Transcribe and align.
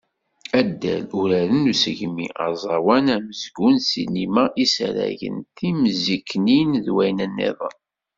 Addal, 0.59 1.05
uraren 1.21 1.61
n 1.63 1.69
usegmi, 1.71 2.27
aẓawan, 2.47 3.07
amezgun, 3.15 3.75
ssinima, 3.81 4.43
isaragen, 4.63 5.37
timziknin 5.57 6.71
d 6.85 6.87
wayen-nniḍen. 6.95 7.77